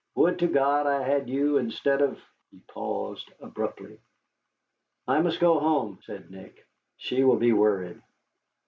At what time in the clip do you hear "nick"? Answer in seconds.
6.31-6.65